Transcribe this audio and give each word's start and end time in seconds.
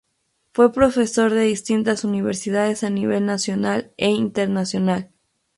Fue 0.53 0.73
profesor 0.73 1.31
de 1.31 1.41
distintas 1.41 2.03
universidades 2.03 2.83
a 2.83 2.89
nivel 2.89 3.27
nacional 3.27 3.91
e 3.97 4.09
internacional. 4.09 5.11